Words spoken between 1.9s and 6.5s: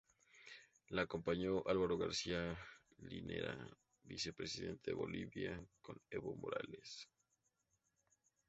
García Linera vicepresidente de Bolivia con Evo